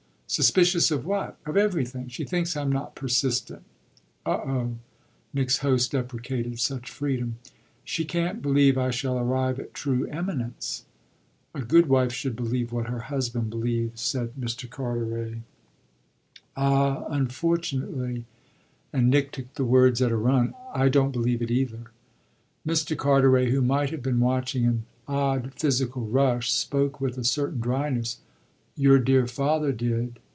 "Suspicious 0.31 0.91
of 0.91 1.05
what?" 1.05 1.37
"Of 1.45 1.57
everything. 1.57 2.07
She 2.07 2.23
thinks 2.23 2.55
I'm 2.55 2.71
not 2.71 2.95
persistent." 2.95 3.63
"Oh, 4.25 4.31
oh!" 4.45 4.75
Nick's 5.33 5.57
host 5.57 5.91
deprecated 5.91 6.57
such 6.57 6.89
freedom. 6.89 7.35
"She 7.83 8.05
can't 8.05 8.41
believe 8.41 8.77
I 8.77 8.91
shall 8.91 9.19
arrive 9.19 9.59
at 9.59 9.73
true 9.73 10.05
eminence." 10.05 10.85
"A 11.53 11.59
good 11.59 11.87
wife 11.89 12.13
should 12.13 12.37
believe 12.37 12.71
what 12.71 12.87
her 12.87 13.01
husband 13.11 13.49
believes," 13.49 13.99
said 13.99 14.31
Mr. 14.39 14.69
Carteret. 14.69 15.39
"Ah 16.55 17.03
unfortunately" 17.09 18.23
and 18.93 19.09
Nick 19.09 19.33
took 19.33 19.53
the 19.55 19.65
words 19.65 20.01
at 20.01 20.13
a 20.13 20.15
run 20.15 20.53
"I 20.73 20.87
don't 20.87 21.11
believe 21.11 21.41
it 21.41 21.51
either." 21.51 21.91
Mr. 22.65 22.95
Carteret, 22.95 23.49
who 23.49 23.61
might 23.61 23.89
have 23.89 24.01
been 24.01 24.21
watching 24.21 24.63
an 24.65 24.85
odd 25.09 25.55
physical 25.55 26.05
rush, 26.07 26.53
spoke 26.53 27.01
with 27.01 27.17
a 27.17 27.25
certain 27.25 27.59
dryness. 27.59 28.19
"Your 28.77 28.99
dear 28.99 29.27
father 29.27 29.73
did." 29.73 30.17